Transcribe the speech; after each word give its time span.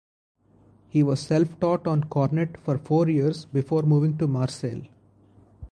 He 0.89 1.03
was 1.03 1.19
self-taught 1.19 1.85
on 1.85 2.05
cornet 2.05 2.57
for 2.59 2.79
four 2.79 3.07
years 3.07 3.45
before 3.45 3.83
moving 3.83 4.17
to 4.17 4.25
Marseille. 4.25 4.87